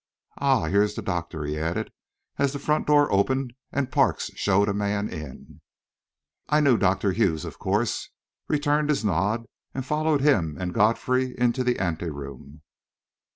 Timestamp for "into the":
11.37-11.77